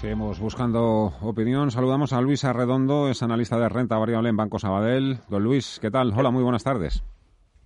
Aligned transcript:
Seguimos 0.00 0.40
buscando 0.40 1.12
opinión. 1.20 1.70
Saludamos 1.70 2.14
a 2.14 2.22
Luis 2.22 2.42
Arredondo, 2.44 3.10
es 3.10 3.22
analista 3.22 3.58
de 3.58 3.68
renta 3.68 3.98
variable 3.98 4.30
en 4.30 4.36
Banco 4.38 4.58
Sabadell. 4.58 5.18
Don 5.28 5.44
Luis, 5.44 5.78
¿qué 5.78 5.90
tal? 5.90 6.14
Hola, 6.16 6.30
muy 6.30 6.42
buenas 6.42 6.64
tardes. 6.64 7.04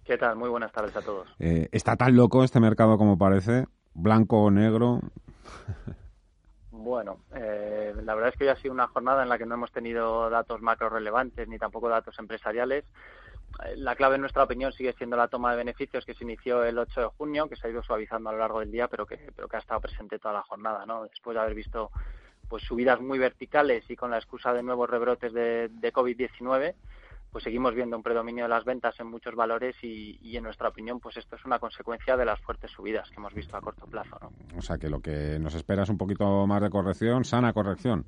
¿Qué 0.02 0.18
tal? 0.18 0.34
Muy 0.34 0.48
buenas 0.48 0.72
tardes 0.72 0.96
a 0.96 1.02
todos. 1.02 1.32
Eh, 1.38 1.68
¿Está 1.70 1.94
tan 1.94 2.16
loco 2.16 2.42
este 2.42 2.58
mercado 2.58 2.98
como 2.98 3.16
parece? 3.16 3.66
¿Blanco 3.94 4.42
o 4.42 4.50
negro? 4.50 4.98
Bueno, 6.72 7.20
eh, 7.36 7.94
la 8.02 8.16
verdad 8.16 8.30
es 8.30 8.36
que 8.36 8.44
hoy 8.44 8.50
ha 8.50 8.56
sido 8.56 8.74
una 8.74 8.88
jornada 8.88 9.22
en 9.22 9.28
la 9.28 9.38
que 9.38 9.46
no 9.46 9.55
hemos 9.55 9.70
tenido 9.70 10.28
datos 10.28 10.60
macro 10.60 10.88
relevantes 10.88 11.46
ni 11.46 11.56
tampoco 11.56 11.88
datos 11.88 12.19
empresariales. 12.19 12.84
Eh, 13.64 13.77
la 13.77 13.94
clave, 13.94 14.16
en 14.16 14.22
nuestra 14.22 14.42
opinión, 14.42 14.72
sigue 14.72 14.92
siendo 14.94 15.16
la 15.16 15.28
toma 15.28 15.52
de 15.52 15.58
beneficios 15.58 16.05
que 16.05 16.14
se 16.14 16.24
inició 16.24 16.64
el 16.64 16.78
8 16.78 17.00
de 17.00 17.06
junio, 17.16 17.48
que 17.48 17.55
se 17.55 17.69
ha 17.69 17.70
ido 17.70 17.84
suavizando 17.84 18.30
a 18.30 18.32
lo 18.32 18.41
largo 18.41 18.58
del 18.58 18.72
día, 18.72 18.88
pero 18.88 19.06
que, 19.06 19.30
pero 19.36 19.46
que 19.46 19.56
ha 19.56 19.60
estado 19.60 19.80
presente 19.80 20.19
toda 20.19 20.34
la 20.34 20.42
jornada, 20.42 20.84
¿no? 20.84 21.05
Después 21.05 21.36
de 21.36 21.41
haber 21.41 21.55
visto 21.55 21.92
pues 22.54 22.62
subidas 22.62 23.00
muy 23.00 23.18
verticales 23.18 23.82
y 23.90 23.96
con 23.96 24.12
la 24.12 24.18
excusa 24.18 24.52
de 24.52 24.62
nuevos 24.62 24.88
rebrotes 24.88 25.32
de, 25.32 25.68
de 25.68 25.92
COVID-19, 25.92 26.74
pues 27.33 27.42
seguimos 27.42 27.74
viendo 27.74 27.97
un 27.97 28.02
predominio 28.05 28.44
de 28.44 28.48
las 28.48 28.64
ventas 28.64 28.94
en 29.00 29.08
muchos 29.08 29.34
valores 29.34 29.74
y, 29.83 30.20
y, 30.22 30.36
en 30.36 30.44
nuestra 30.44 30.69
opinión, 30.69 31.00
pues 31.00 31.16
esto 31.16 31.34
es 31.34 31.44
una 31.44 31.58
consecuencia 31.58 32.16
de 32.16 32.25
las 32.25 32.38
fuertes 32.38 32.70
subidas 32.70 33.10
que 33.10 33.16
hemos 33.16 33.34
visto 33.34 33.56
a 33.56 33.60
corto 33.60 33.86
plazo. 33.86 34.16
¿no? 34.22 34.30
O 34.56 34.62
sea 34.62 34.78
que 34.78 34.88
lo 34.88 35.00
que 35.00 35.36
nos 35.41 35.56
espera 35.56 35.82
es 35.82 35.88
un 35.88 35.98
poquito 35.98 36.47
más 36.47 36.62
de 36.62 36.70
corrección, 36.70 37.25
sana 37.25 37.52
corrección. 37.52 38.05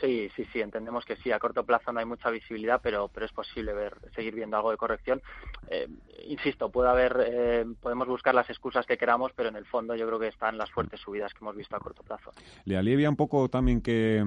Sí, 0.00 0.30
sí, 0.34 0.46
sí, 0.52 0.60
entendemos 0.60 1.04
que 1.04 1.16
sí. 1.16 1.30
A 1.30 1.38
corto 1.38 1.64
plazo 1.64 1.92
no 1.92 2.00
hay 2.00 2.06
mucha 2.06 2.30
visibilidad, 2.30 2.80
pero, 2.82 3.08
pero 3.08 3.26
es 3.26 3.32
posible 3.32 3.72
ver, 3.72 3.96
seguir 4.14 4.34
viendo 4.34 4.56
algo 4.56 4.70
de 4.70 4.76
corrección. 4.76 5.20
Eh, 5.68 5.88
insisto, 6.26 6.70
puede 6.70 6.88
haber, 6.88 7.16
eh, 7.26 7.64
podemos 7.80 8.08
buscar 8.08 8.34
las 8.34 8.48
excusas 8.48 8.86
que 8.86 8.96
queramos, 8.96 9.32
pero 9.34 9.50
en 9.50 9.56
el 9.56 9.66
fondo 9.66 9.94
yo 9.94 10.06
creo 10.06 10.18
que 10.18 10.28
están 10.28 10.56
las 10.56 10.70
fuertes 10.70 11.00
subidas 11.00 11.32
que 11.32 11.38
hemos 11.42 11.56
visto 11.56 11.76
a 11.76 11.80
corto 11.80 12.02
plazo. 12.02 12.32
Le 12.64 12.76
alivia 12.76 13.10
un 13.10 13.16
poco 13.16 13.48
también 13.48 13.82
que 13.82 14.24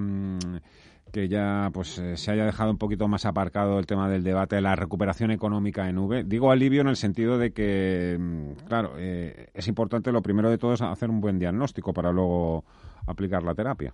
que 1.13 1.27
ya 1.27 1.69
pues 1.71 1.99
eh, 1.99 2.17
se 2.17 2.31
haya 2.31 2.43
dejado 2.43 2.71
un 2.71 2.79
poquito 2.79 3.07
más 3.07 3.25
aparcado 3.27 3.77
el 3.77 3.85
tema 3.85 4.09
del 4.09 4.23
debate 4.23 4.55
de 4.55 4.63
la 4.63 4.75
recuperación 4.75 5.29
económica 5.29 5.87
en 5.87 5.99
V. 5.99 6.23
Digo 6.23 6.51
alivio 6.51 6.81
en 6.81 6.87
el 6.87 6.95
sentido 6.95 7.37
de 7.37 7.53
que, 7.53 8.17
claro, 8.67 8.93
eh, 8.97 9.49
es 9.53 9.67
importante 9.67 10.11
lo 10.11 10.23
primero 10.23 10.49
de 10.49 10.57
todo 10.57 10.73
es 10.73 10.81
hacer 10.81 11.11
un 11.11 11.21
buen 11.21 11.37
diagnóstico 11.37 11.93
para 11.93 12.11
luego 12.11 12.65
aplicar 13.05 13.43
la 13.43 13.53
terapia. 13.53 13.93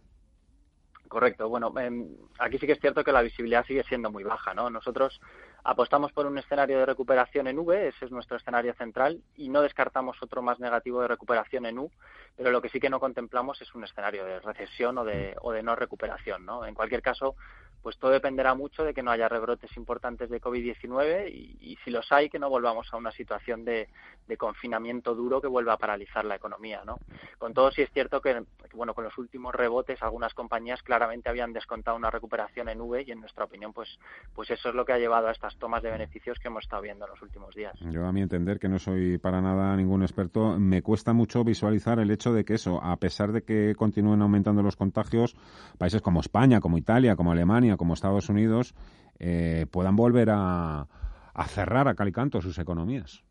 Correcto. 1.09 1.49
Bueno, 1.49 1.73
eh, 1.79 1.89
aquí 2.37 2.59
sí 2.59 2.67
que 2.67 2.73
es 2.73 2.79
cierto 2.79 3.03
que 3.03 3.11
la 3.11 3.23
visibilidad 3.23 3.65
sigue 3.65 3.83
siendo 3.83 4.11
muy 4.11 4.23
baja, 4.23 4.53
¿no? 4.53 4.69
Nosotros 4.69 5.19
apostamos 5.63 6.13
por 6.13 6.27
un 6.27 6.37
escenario 6.37 6.77
de 6.77 6.85
recuperación 6.85 7.47
en 7.47 7.57
V, 7.57 7.87
ese 7.87 8.05
es 8.05 8.11
nuestro 8.11 8.37
escenario 8.37 8.75
central, 8.75 9.19
y 9.35 9.49
no 9.49 9.63
descartamos 9.63 10.21
otro 10.21 10.43
más 10.43 10.59
negativo 10.59 11.01
de 11.01 11.07
recuperación 11.07 11.65
en 11.65 11.79
U, 11.79 11.91
pero 12.37 12.51
lo 12.51 12.61
que 12.61 12.69
sí 12.69 12.79
que 12.79 12.91
no 12.91 12.99
contemplamos 12.99 13.59
es 13.59 13.73
un 13.73 13.85
escenario 13.85 14.23
de 14.23 14.39
recesión 14.39 14.99
o 14.99 15.03
de, 15.03 15.35
o 15.41 15.51
de 15.51 15.63
no 15.63 15.75
recuperación, 15.75 16.45
¿no? 16.45 16.63
En 16.63 16.75
cualquier 16.75 17.01
caso, 17.01 17.35
pues 17.81 17.97
todo 17.97 18.11
dependerá 18.11 18.53
mucho 18.55 18.83
de 18.83 18.93
que 18.93 19.01
no 19.01 19.11
haya 19.11 19.29
rebrotes 19.29 19.75
importantes 19.77 20.29
de 20.29 20.41
COVID-19 20.41 21.29
y, 21.31 21.77
si 21.83 21.91
los 21.91 22.11
hay, 22.11 22.29
que 22.29 22.39
no 22.39 22.49
volvamos 22.49 22.93
a 22.93 22.97
una 22.97 23.11
situación 23.11 23.63
de, 23.63 23.89
de, 24.27 24.37
confinamiento 24.37 25.15
duro 25.15 25.41
que 25.41 25.47
vuelva 25.47 25.73
a 25.73 25.77
paralizar 25.77 26.25
la 26.25 26.35
economía, 26.35 26.83
¿no? 26.85 26.99
Con 27.37 27.53
todo, 27.53 27.71
sí 27.71 27.81
es 27.81 27.91
cierto 27.91 28.21
que, 28.21 28.43
bueno, 28.73 28.93
con 28.93 29.03
los 29.03 29.17
últimos 29.17 29.53
rebotes, 29.53 30.01
algunas 30.01 30.33
compañías 30.33 30.81
claramente 30.83 31.29
habían 31.29 31.53
descontado 31.53 31.97
una 31.97 32.09
recuperación 32.09 32.69
en 32.69 32.81
V 32.81 33.03
y, 33.07 33.11
en 33.11 33.19
nuestra 33.19 33.45
opinión, 33.45 33.73
pues, 33.73 33.99
pues 34.33 34.49
eso 34.51 34.69
es 34.69 34.75
lo 34.75 34.85
que 34.85 34.93
ha 34.93 34.97
llevado 34.97 35.27
a 35.27 35.31
estas 35.31 35.57
tomas 35.57 35.83
de 35.83 35.91
beneficios 35.91 36.37
que 36.39 36.47
hemos 36.47 36.63
estado 36.63 36.81
viendo 36.81 37.05
en 37.05 37.11
los 37.11 37.21
últimos 37.21 37.55
días. 37.55 37.73
Yo, 37.79 38.05
a 38.05 38.11
mi 38.11 38.21
entender, 38.21 38.59
que 38.59 38.69
no 38.69 38.79
soy 38.79 39.17
para 39.17 39.41
nada 39.41 39.75
ningún 39.75 40.03
experto, 40.03 40.57
me 40.59 40.81
cuesta 40.81 41.13
mucho 41.13 41.43
visualizar 41.43 41.99
el 41.99 42.11
hecho 42.11 42.33
de 42.33 42.45
que 42.45 42.55
eso, 42.55 42.81
a 42.83 42.97
pesar 42.97 43.31
de 43.31 43.43
que 43.43 43.75
continúen 43.75 44.21
aumentando 44.21 44.61
los 44.61 44.75
contagios, 44.75 45.35
países 45.77 46.01
como 46.01 46.21
España, 46.21 46.59
como 46.59 46.77
Italia, 46.77 47.15
como 47.15 47.31
Alemania, 47.31 47.77
como 47.77 47.93
Estados 47.93 48.29
Unidos 48.29 48.75
eh, 49.19 49.65
puedan 49.71 49.95
volver 49.95 50.29
a, 50.31 50.87
a, 51.33 51.47
cerrar 51.47 51.87
a 51.87 51.95
calicanto 51.95 52.41
sus 52.41 52.57
economías. 52.57 53.23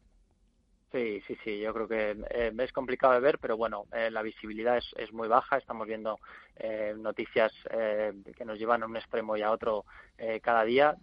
Sí, 0.90 1.20
sí, 1.26 1.36
sí, 1.44 1.60
yo 1.60 1.74
creo 1.74 1.86
que 1.86 2.16
eh, 2.30 2.52
es 2.58 2.72
complicado 2.72 3.12
de 3.12 3.20
ver, 3.20 3.38
pero 3.38 3.58
bueno, 3.58 3.84
eh, 3.92 4.10
la 4.10 4.22
visibilidad 4.22 4.78
es, 4.78 4.86
es, 4.96 5.12
muy 5.12 5.28
baja. 5.28 5.58
Estamos 5.58 5.86
viendo 5.86 6.18
eh, 6.56 6.94
noticias 6.96 7.52
eh, 7.70 8.14
que 8.34 8.44
nos 8.46 8.58
llevan 8.58 8.82
a 8.82 8.86
un 8.86 8.96
extremo 8.96 9.36
y 9.36 9.42
a 9.42 9.50
otro 9.50 9.84
eh, 10.16 10.40
cada 10.40 10.64
día. 10.64 10.96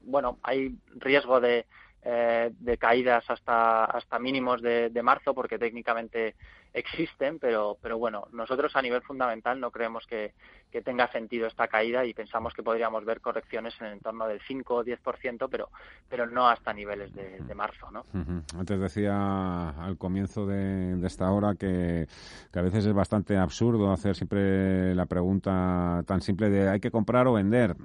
bueno, 0.00 0.38
hay 0.42 0.74
riesgo 0.96 1.40
de, 1.40 1.66
de 2.02 2.78
caídas 2.78 3.24
hasta, 3.28 3.84
hasta 3.84 4.18
mínimos 4.18 4.62
de, 4.62 4.88
de 4.88 5.02
marzo, 5.02 5.34
porque 5.34 5.58
técnicamente 5.58 6.34
existen, 6.74 7.38
pero, 7.38 7.76
pero 7.80 7.98
bueno, 7.98 8.26
nosotros 8.32 8.74
a 8.74 8.82
nivel 8.82 9.02
fundamental 9.02 9.60
no 9.60 9.70
creemos 9.70 10.06
que, 10.06 10.32
que, 10.70 10.80
tenga 10.80 11.10
sentido 11.12 11.46
esta 11.46 11.68
caída 11.68 12.04
y 12.04 12.14
pensamos 12.14 12.54
que 12.54 12.62
podríamos 12.62 13.04
ver 13.04 13.20
correcciones 13.20 13.74
en 13.80 13.88
el 13.88 13.92
entorno 13.94 14.26
del 14.26 14.40
5 14.40 14.74
o 14.74 14.84
10%, 14.84 15.48
pero, 15.50 15.68
pero 16.08 16.26
no 16.26 16.48
hasta 16.48 16.72
niveles 16.72 17.14
de, 17.14 17.40
de 17.40 17.54
marzo. 17.54 17.90
¿no? 17.90 18.00
Uh 18.14 18.18
-huh. 18.18 18.58
Antes 18.58 18.80
decía 18.80 19.70
al 19.70 19.98
comienzo 19.98 20.46
de, 20.46 20.96
de 20.96 21.06
esta 21.06 21.30
hora 21.30 21.54
que, 21.54 22.06
que, 22.50 22.58
a 22.58 22.62
veces 22.62 22.86
es 22.86 22.94
bastante 22.94 23.36
absurdo 23.36 23.92
hacer 23.92 24.16
siempre 24.16 24.94
la 24.94 25.06
pregunta 25.06 26.02
tan 26.06 26.22
simple 26.22 26.48
de 26.48 26.70
hay 26.70 26.80
que 26.80 26.90
comprar 26.90 27.26
o 27.26 27.34
vender. 27.34 27.76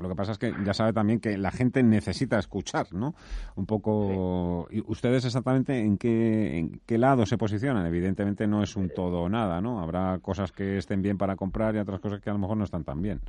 Lo 0.00 0.08
que 0.08 0.14
pasa 0.16 0.32
es 0.32 0.38
que 0.38 0.52
ya 0.64 0.74
sabe 0.74 0.92
también 0.92 1.20
que 1.20 1.38
la 1.38 1.52
gente 1.52 1.82
necesita 1.82 2.38
escuchar, 2.38 2.92
¿no? 2.92 3.14
Un 3.54 3.66
poco. 3.66 4.66
Sí. 4.70 4.82
¿Ustedes 4.86 5.24
exactamente 5.24 5.78
en 5.78 5.96
qué, 5.96 6.58
en 6.58 6.80
qué 6.86 6.98
lado 6.98 7.24
se 7.24 7.38
posicionan? 7.38 7.86
Evidentemente 7.86 8.31
no 8.46 8.62
es 8.62 8.76
un 8.76 8.90
todo 8.90 9.22
o 9.22 9.28
nada, 9.28 9.60
¿no? 9.60 9.80
Habrá 9.80 10.18
cosas 10.20 10.52
que 10.52 10.78
estén 10.78 11.02
bien 11.02 11.18
para 11.18 11.36
comprar 11.36 11.74
y 11.74 11.78
otras 11.78 12.00
cosas 12.00 12.20
que 12.20 12.30
a 12.30 12.32
lo 12.32 12.38
mejor 12.38 12.56
no 12.56 12.64
están 12.64 12.84
tan 12.84 13.02
bien. 13.02 13.22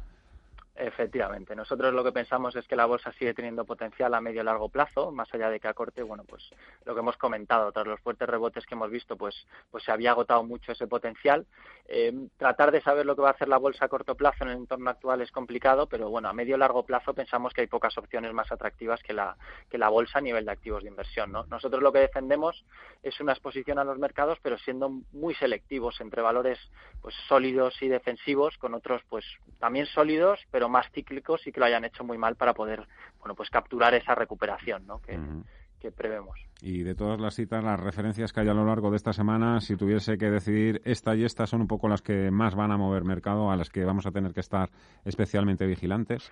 Efectivamente. 0.75 1.55
Nosotros 1.55 1.93
lo 1.93 2.03
que 2.03 2.11
pensamos 2.11 2.55
es 2.55 2.67
que 2.67 2.75
la 2.75 2.87
bolsa 2.87 3.11
sigue 3.13 3.35
teniendo 3.35 3.63
potencial 3.63 4.11
a 4.15 4.21
medio 4.21 4.41
y 4.41 4.43
largo 4.43 4.69
plazo, 4.69 5.11
más 5.11 5.31
allá 5.31 5.51
de 5.51 5.59
que 5.59 5.67
a 5.67 5.73
corte, 5.75 6.01
bueno, 6.01 6.23
pues 6.23 6.49
lo 6.85 6.95
que 6.95 6.99
hemos 6.99 7.15
comentado, 7.17 7.71
tras 7.71 7.85
los 7.85 7.99
fuertes 7.99 8.27
rebotes 8.27 8.65
que 8.65 8.73
hemos 8.73 8.89
visto, 8.89 9.15
pues, 9.15 9.45
pues 9.69 9.83
se 9.83 9.91
había 9.91 10.11
agotado 10.11 10.43
mucho 10.43 10.71
ese 10.71 10.87
potencial. 10.87 11.45
Eh, 11.87 12.11
tratar 12.37 12.71
de 12.71 12.81
saber 12.81 13.05
lo 13.05 13.15
que 13.15 13.21
va 13.21 13.29
a 13.29 13.33
hacer 13.33 13.49
la 13.49 13.57
bolsa 13.57 13.85
a 13.85 13.87
corto 13.87 14.15
plazo 14.15 14.45
en 14.45 14.49
el 14.49 14.57
entorno 14.57 14.89
actual 14.89 15.21
es 15.21 15.31
complicado, 15.31 15.87
pero 15.87 16.09
bueno, 16.09 16.27
a 16.27 16.33
medio 16.33 16.55
y 16.55 16.59
largo 16.59 16.83
plazo 16.83 17.13
pensamos 17.13 17.53
que 17.53 17.61
hay 17.61 17.67
pocas 17.67 17.95
opciones 17.99 18.33
más 18.33 18.51
atractivas 18.51 19.03
que 19.03 19.13
la, 19.13 19.37
que 19.69 19.77
la 19.77 19.89
bolsa 19.89 20.17
a 20.17 20.21
nivel 20.21 20.45
de 20.45 20.53
activos 20.53 20.81
de 20.81 20.89
inversión, 20.89 21.31
¿no? 21.31 21.45
Nosotros 21.45 21.83
lo 21.83 21.91
que 21.91 21.99
defendemos 21.99 22.65
es 23.03 23.19
una 23.19 23.33
exposición 23.33 23.77
a 23.77 23.83
los 23.83 23.99
mercados, 23.99 24.39
pero 24.41 24.57
siendo 24.57 24.89
muy 25.11 25.35
selectivos 25.35 26.01
entre 26.01 26.23
valores 26.23 26.57
pues 27.01 27.13
sólidos 27.27 27.79
y 27.81 27.89
defensivos, 27.89 28.57
con 28.57 28.73
otros 28.73 29.03
pues 29.07 29.25
también 29.59 29.85
sólidos, 29.85 30.39
pero 30.49 30.62
más 30.69 30.89
cíclicos 30.91 31.45
y 31.47 31.51
que 31.51 31.59
lo 31.59 31.65
hayan 31.65 31.85
hecho 31.85 32.03
muy 32.03 32.17
mal 32.17 32.35
para 32.35 32.53
poder 32.53 32.87
bueno 33.19 33.35
pues 33.35 33.49
capturar 33.49 33.93
esa 33.93 34.15
recuperación 34.15 34.85
¿no? 34.87 34.99
que, 34.99 35.17
uh 35.17 35.21
-huh. 35.21 35.43
que 35.79 35.91
prevemos. 35.91 36.39
Y 36.61 36.83
de 36.83 36.95
todas 36.95 37.19
las 37.19 37.35
citas, 37.35 37.63
las 37.63 37.79
referencias 37.79 38.31
que 38.31 38.39
hay 38.39 38.47
a 38.47 38.53
lo 38.53 38.65
largo 38.65 38.89
de 38.89 38.95
esta 38.95 39.11
semana, 39.11 39.59
si 39.59 39.75
tuviese 39.75 40.17
que 40.17 40.31
decidir 40.31 40.81
esta 40.85 41.13
y 41.15 41.25
esta 41.25 41.45
son 41.45 41.61
un 41.61 41.67
poco 41.67 41.89
las 41.89 42.01
que 42.01 42.31
más 42.31 42.55
van 42.55 42.71
a 42.71 42.77
mover 42.77 43.03
mercado, 43.03 43.51
a 43.51 43.57
las 43.57 43.69
que 43.69 43.83
vamos 43.83 44.05
a 44.05 44.11
tener 44.11 44.33
que 44.33 44.39
estar 44.39 44.69
especialmente 45.03 45.65
vigilantes. 45.65 46.31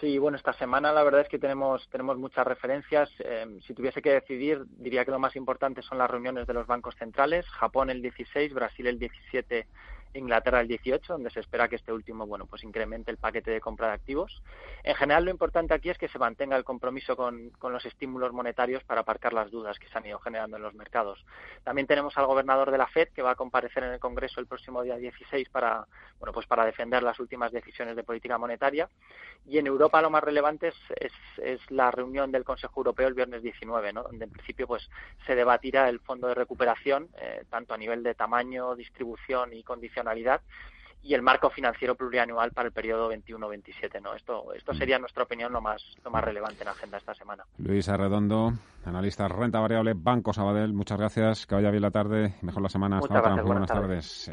Sí, 0.00 0.16
bueno, 0.18 0.36
esta 0.36 0.52
semana 0.52 0.92
la 0.92 1.02
verdad 1.02 1.22
es 1.22 1.28
que 1.28 1.40
tenemos, 1.40 1.88
tenemos 1.88 2.18
muchas 2.18 2.46
referencias. 2.46 3.10
Eh, 3.18 3.58
si 3.66 3.74
tuviese 3.74 4.00
que 4.00 4.10
decidir, 4.10 4.64
diría 4.76 5.04
que 5.04 5.10
lo 5.10 5.18
más 5.18 5.34
importante 5.34 5.82
son 5.82 5.98
las 5.98 6.08
reuniones 6.08 6.46
de 6.46 6.54
los 6.54 6.68
bancos 6.68 6.94
centrales. 6.94 7.48
Japón 7.48 7.90
el 7.90 8.00
16, 8.00 8.54
Brasil 8.54 8.86
el 8.86 8.98
17 9.00 9.66
Inglaterra 10.14 10.60
el 10.60 10.68
18, 10.68 11.12
donde 11.12 11.30
se 11.30 11.40
espera 11.40 11.68
que 11.68 11.76
este 11.76 11.92
último, 11.92 12.26
bueno, 12.26 12.46
pues 12.46 12.64
incremente 12.64 13.10
el 13.10 13.18
paquete 13.18 13.50
de 13.50 13.60
compra 13.60 13.88
de 13.88 13.94
activos. 13.94 14.42
En 14.82 14.94
general, 14.94 15.24
lo 15.24 15.30
importante 15.30 15.74
aquí 15.74 15.90
es 15.90 15.98
que 15.98 16.08
se 16.08 16.18
mantenga 16.18 16.56
el 16.56 16.64
compromiso 16.64 17.16
con, 17.16 17.52
los 17.62 17.84
estímulos 17.84 18.32
monetarios 18.32 18.82
para 18.84 19.02
aparcar 19.02 19.32
las 19.32 19.50
dudas 19.50 19.78
que 19.78 19.88
se 19.88 19.98
han 19.98 20.06
ido 20.06 20.18
generando 20.18 20.56
en 20.56 20.62
los 20.62 20.74
mercados. 20.74 21.24
También 21.64 21.86
tenemos 21.86 22.16
al 22.16 22.26
gobernador 22.26 22.70
de 22.70 22.78
la 22.78 22.86
Fed 22.86 23.08
que 23.08 23.22
va 23.22 23.32
a 23.32 23.36
comparecer 23.36 23.84
en 23.84 23.92
el 23.92 24.00
Congreso 24.00 24.40
el 24.40 24.46
próximo 24.46 24.82
día 24.82 24.96
16 24.96 25.48
para, 25.50 25.86
bueno, 26.18 26.32
pues 26.32 26.46
para 26.46 26.64
defender 26.64 27.02
las 27.02 27.20
últimas 27.20 27.52
decisiones 27.52 27.96
de 27.96 28.04
política 28.04 28.38
monetaria. 28.38 28.88
Y 29.46 29.58
en 29.58 29.66
Europa 29.66 30.02
lo 30.02 30.10
más 30.10 30.22
relevante 30.22 30.68
es, 30.68 31.12
es, 31.38 31.60
la 31.70 31.90
reunión 31.90 32.32
del 32.32 32.44
Consejo 32.44 32.80
Europeo 32.80 33.08
el 33.08 33.14
viernes 33.14 33.42
19, 33.42 33.92
¿no? 33.92 34.02
donde 34.02 34.24
en 34.24 34.30
principio 34.30 34.66
pues 34.66 34.88
se 35.26 35.34
debatirá 35.34 35.88
el 35.88 36.00
fondo 36.00 36.28
de 36.28 36.34
recuperación, 36.34 37.08
eh, 37.18 37.44
tanto 37.48 37.74
a 37.74 37.78
nivel 37.78 38.02
de 38.02 38.14
tamaño, 38.14 38.74
distribución 38.74 39.52
y 39.52 39.62
y 41.02 41.14
el 41.14 41.22
marco 41.22 41.50
financiero 41.50 41.94
plurianual 41.94 42.52
para 42.52 42.66
el 42.68 42.72
periodo 42.72 43.10
21-27. 43.12 44.00
¿no? 44.02 44.14
Esto, 44.14 44.52
esto 44.54 44.74
sería, 44.74 44.96
en 44.96 45.02
nuestra 45.02 45.24
opinión, 45.24 45.52
lo 45.52 45.60
más, 45.60 45.82
lo 46.04 46.10
más 46.10 46.24
relevante 46.24 46.62
en 46.62 46.66
la 46.66 46.72
agenda 46.72 46.98
esta 46.98 47.14
semana. 47.14 47.44
Luis 47.58 47.88
Arredondo, 47.88 48.52
analista 48.84 49.28
renta 49.28 49.60
variable, 49.60 49.94
Banco 49.94 50.32
Sabadell. 50.32 50.72
Muchas 50.72 50.98
gracias. 50.98 51.46
Que 51.46 51.54
vaya 51.54 51.70
bien 51.70 51.82
la 51.82 51.90
tarde. 51.90 52.34
Mejor 52.42 52.62
la 52.62 52.68
semana. 52.68 52.98
Hasta 52.98 53.18
otra. 53.18 53.42
buenas, 53.42 53.68
tardes. 53.68 54.32